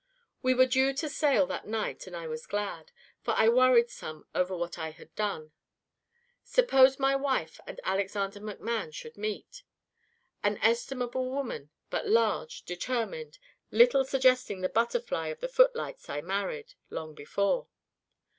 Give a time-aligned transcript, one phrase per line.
[0.41, 2.91] "We were due to sail that night, and I was glad.
[3.21, 5.51] For I worried some over what I had done.
[6.43, 9.61] Suppose my wife and Alexander McMann should meet.
[10.41, 13.37] An estimable woman, but large, determined,
[13.69, 17.67] little suggesting the butterfly of the footlights I married, long before.